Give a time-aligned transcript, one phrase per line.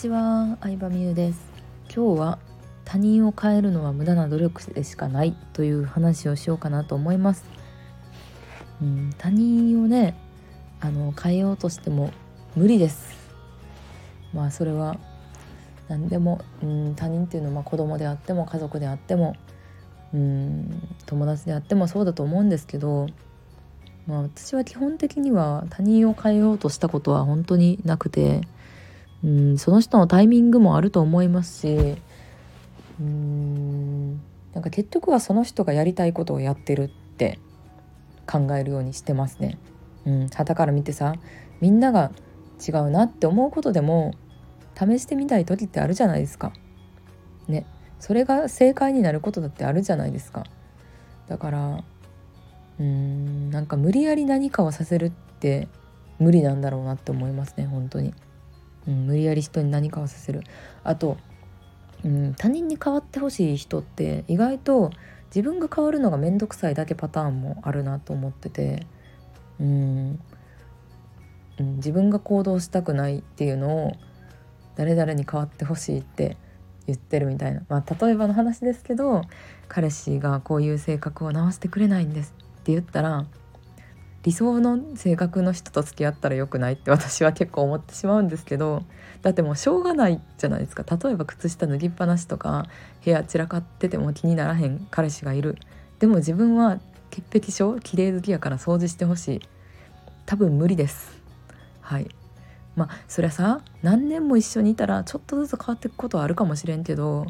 [0.00, 1.38] ちは、相葉美優です。
[1.94, 2.38] 今日は
[2.86, 7.44] 他人を変えるのは無駄な努力でしかないという話をしようかなと思います、
[8.80, 10.16] うん、他人をね
[10.80, 12.12] あの変えようとしても
[12.56, 13.14] 無理です。
[14.32, 14.96] まあそれは
[15.88, 19.36] 何でも、うん、他人っていうのはまあ子供であっても家族であっても
[20.14, 23.06] うん友達であってもそうだと思うんですけど
[24.06, 28.40] まあ、私は基本的には他人を変えようとしたことは本当になくて
[29.24, 31.96] うんその人のタイミングもあると思いますし
[33.00, 34.12] うん
[34.54, 37.38] なんか結局はその人がやりたいことをやってるって
[38.26, 39.58] 考えるようにしてますね。
[40.06, 41.14] うん、旗から見てさ
[41.60, 42.10] みんなが
[42.66, 44.14] 違うなって思うことでも
[44.76, 46.52] 試してみたい時ってあるじゃないですか。
[47.48, 47.66] ね
[47.98, 50.44] それが正解になることだってあるじゃないですか。
[51.28, 51.84] だから
[52.78, 55.68] うーんなんか無理やり何かをさせるって
[56.18, 58.14] 無理なんだろうなって思いますね本当に、
[58.86, 60.42] うん、無理やり人に何かをさせる。
[60.84, 61.16] あと、
[62.04, 64.90] うん、他人に変わってほしい人って意外と
[65.26, 68.86] 自分が変わるのが面倒くさいだけパターンもあるなと思ってて。
[69.60, 70.18] うん。
[71.60, 73.92] うん、自分が行動したくないっていうのを
[74.76, 76.38] 誰々に変わってほしいって
[76.86, 79.22] 言ってるみたいな、まあ、例えばの話ですけど
[79.68, 83.26] 彼氏がこういう性格を直してくれないんですって言ったら
[84.22, 88.82] 理想の性格の人と付き合ったら良くないって私は結構思ってしまうんですけど
[89.22, 90.84] だってもうしょうがないじゃないですか。
[90.96, 92.66] 例えば靴下脱ぎっぱなしとか
[93.04, 95.56] 部屋散らかってても気にならへん彼氏がいる。
[95.98, 99.40] でも自分は潔癖症綺麗好きやから掃除してほしい。
[100.26, 101.20] 多分無理です。
[101.80, 102.08] はい。
[102.76, 107.26] まあそりゃさ何年も一緒にいたらちょっとずつ変わっていくことはあるかもしれんけど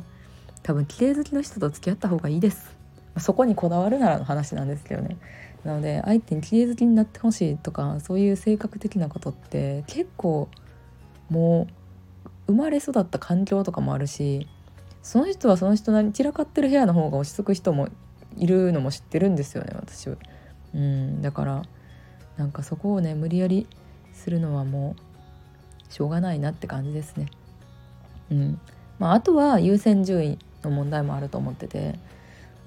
[0.62, 2.79] 多分綺麗好きの人と付き合った方がいいです。
[3.18, 5.16] そこにこだわるならの話なんですけどね
[5.64, 10.48] なので相手に綺麗好きになってほしいとかそういう性格的なことって結構
[11.28, 11.66] も
[12.48, 14.48] う生まれ育った環境とかもあるし
[15.02, 17.88] その人はその人なり散らかってる部屋の方が落ち着く人も
[18.36, 20.16] いるのも知ってるんですよね私は。
[20.74, 21.62] うんだから
[22.36, 23.66] なんかそこをね無理やり
[24.12, 24.94] するのはも
[25.88, 27.26] うしょうがないなって感じですね。
[28.30, 28.60] うん
[28.98, 31.98] まあ、あとは優先順位の問題もあると思ってて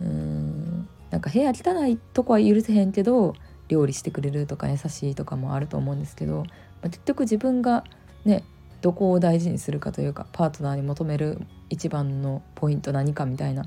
[0.01, 3.35] うんなんか部屋汚いとこは許せへんけど
[3.67, 6.45] 料理してくれるとか優しいとかもあると思うんですけど、ま
[6.83, 7.83] あ、結局自分が
[8.25, 8.43] ね
[8.81, 11.39] どこを大事にするかというかパートナーに求める
[11.69, 13.65] 一番のポイント何かみたいな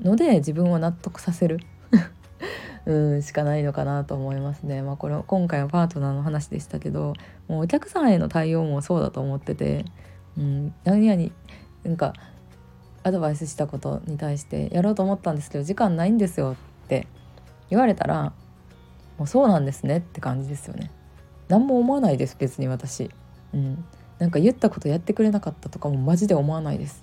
[0.00, 1.60] ので自分を納得させる
[2.86, 4.82] うんしかないのかなと思いますね。
[4.82, 7.14] まあ、これ今回はパートナーの話でしたけど
[7.46, 9.84] もうお客さんへの対応もそうだと思ってて、
[10.38, 11.30] うん、何々
[11.84, 12.14] なんか
[13.02, 17.06] アドバイスしたことに対してやろうと思ったんですけど時間ないんですよって
[17.70, 18.32] 言われたら
[19.18, 20.90] もうそうなんですねって感じですよね。
[21.48, 23.10] 何も思わないです別に私。
[23.52, 23.84] うん。
[24.18, 27.02] なんか言ったことやってくれなかったとかもマジで思わないです。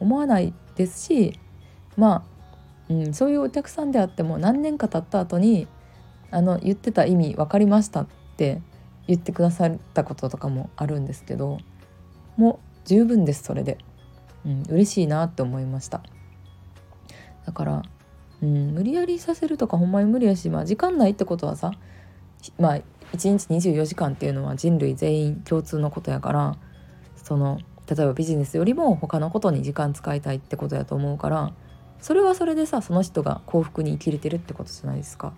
[0.00, 1.38] 思わないですし
[1.96, 2.24] ま
[2.88, 5.68] あ、うん、そういうお客さんであっても何年か経った後に
[6.30, 8.06] あの言ってた意味分かりましたっ
[8.36, 8.62] て
[9.06, 11.58] 言ってくださったこととかもあるんですけど
[12.36, 13.78] もう十分ですそれで。
[14.44, 16.02] うん、嬉しいなって思いました
[17.46, 17.82] だから、
[18.42, 21.72] うん、無理やりさせるとかほんまに無理やし、まあ、時間ないってことはさ
[22.58, 26.56] まあ1日24時間っていうのは人類全員共通のことやから
[27.16, 31.52] その例えばビジネスよりも他のことに時間使いたいってことやと思うから
[32.00, 35.34] それはそれでさその人が幸福に生きれてるってことじゃないですか。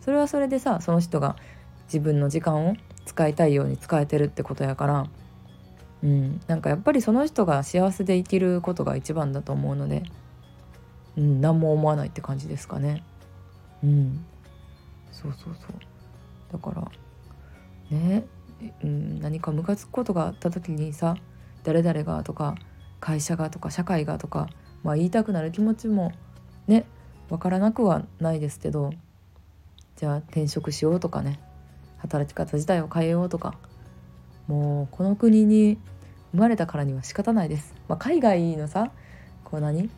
[0.00, 1.36] それはそれでさその人が
[1.84, 2.74] 自分の時間を
[3.04, 5.06] 使いたいように使えてるってことやから
[6.02, 10.02] うん、なんかやっぱりその人が幸せで生きることが一番だと思うので、
[11.16, 13.04] うん、何も思わないって感じですかね。
[13.84, 14.24] うん、
[15.12, 15.90] そうそうそう。
[16.52, 16.90] だから
[17.90, 18.24] ね、
[18.82, 21.16] うん、何かムカつくことがあった時にさ
[21.64, 22.56] 誰々がとか
[23.00, 24.48] 会社がとか社会がとか、
[24.82, 26.12] まあ、言いたくなる気持ちも
[26.66, 26.84] ね
[27.28, 28.90] 分からなくはないですけど
[29.96, 31.40] じゃあ転職しようとかね
[31.98, 33.54] 働き方自体を変えようとか
[34.50, 35.78] もうこの国に
[36.32, 37.72] 生まれたからには仕方ないです。
[37.86, 38.90] まあ、海外のさ
[39.44, 39.88] こう何？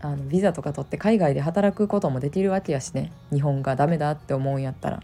[0.00, 3.12] あのビザとか取って海外で働くこともできるわけやしね。
[3.32, 5.00] 日本がダメだって思うんやったら、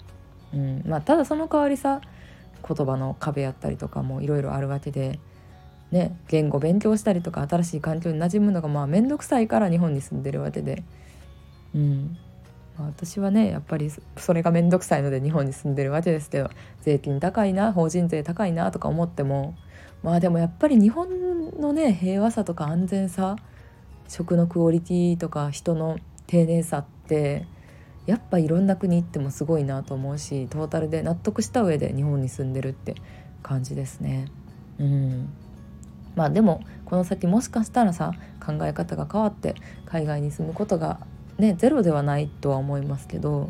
[0.53, 0.83] うん。
[0.85, 2.01] まあ、ただその代わりさ
[2.69, 5.21] 言葉の壁やったりとかもいろいろあるわけで、
[5.93, 10.83] ね、言語勉強したりとか新しい環境に馴染むのがまあ面倒くさいから日本に住んでるわけで、
[11.73, 12.17] うん。
[12.79, 19.55] まあ、私はねやっぱりそれが面倒くさいので日本に住んでるわけですけど税金高いな法人税高いなとか思っても
[20.03, 23.37] まあでもやっぱり日本のね平和さとか安全さ
[24.09, 27.47] 食のクオリティとか人の丁寧さって
[28.07, 32.97] やっぱいろんな国行ってもすごいなと思うしトータルで納得した上で日本に住んでるって
[33.43, 34.27] 感じですね。
[34.79, 35.29] うん
[36.15, 38.13] まあでもこの先もしかしたらさ
[38.45, 39.55] 考え方が変わって
[39.87, 41.01] 海外に住むことが
[41.39, 43.49] ねゼロではないとは思いますけど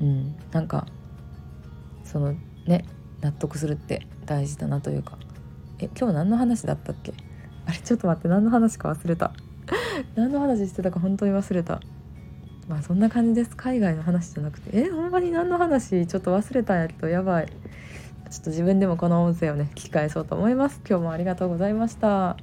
[0.00, 0.86] うんなんか
[2.04, 2.34] その
[2.66, 2.84] ね
[3.20, 5.18] 納得するって大事だなというか。
[5.78, 7.12] え今日何の話だったっけ？
[7.66, 9.32] あれちょっと待って何の話か忘れた。
[10.14, 11.80] 何の話してたか本当に忘れた。
[12.68, 13.56] まあそんな感じです。
[13.56, 14.70] 海外の話じゃなくて。
[14.78, 16.06] えほんまに何の話？
[16.06, 17.46] ちょっと忘れたんやけどやばい。
[18.30, 20.80] ちょっと自分でもこの音声をね聞き返そうと思います。
[20.88, 22.36] 今日もありがとうございました。